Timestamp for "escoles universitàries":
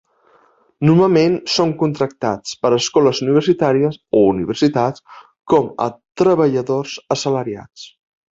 2.77-3.99